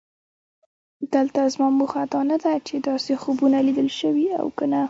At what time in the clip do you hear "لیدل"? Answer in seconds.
3.67-3.89